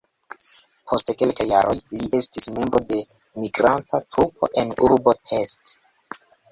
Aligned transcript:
Post 0.91 1.11
kelkaj 1.21 1.47
jaroj 1.51 1.75
li 1.97 2.09
estis 2.21 2.49
membro 2.57 2.83
de 2.95 2.99
migranta 3.45 4.03
trupo 4.09 4.55
en 4.65 4.77
urbo 4.89 5.19
Pest. 5.29 5.81